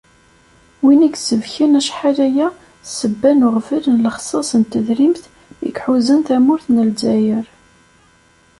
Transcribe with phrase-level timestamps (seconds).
[0.83, 2.57] Win i isbeken acḥal aya s
[2.87, 5.31] ssebba n uɣbel n lexṣaṣ n tedrimt i
[5.69, 7.45] iḥuzan tamurt n Lezzayer.